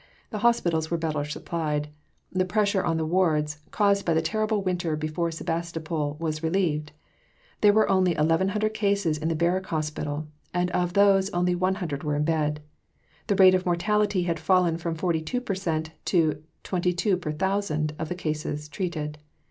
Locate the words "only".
7.87-8.15, 11.35-11.53